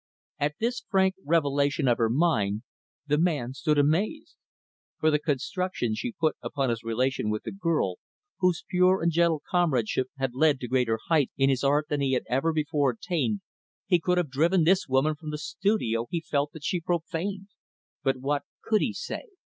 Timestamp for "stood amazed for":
3.53-5.11